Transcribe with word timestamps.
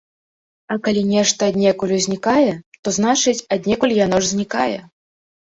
А 0.75 0.77
калі 0.85 1.03
нешта 1.09 1.49
аднекуль 1.53 1.93
узнікае, 1.97 2.49
то 2.87 2.95
значыць, 2.97 3.35
аднекуль 3.59 3.95
яно 4.05 4.17
ж 4.27 4.33
знікае. 4.33 4.77